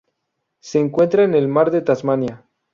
[0.61, 2.47] Se encuentra en el Mar de Tasmania.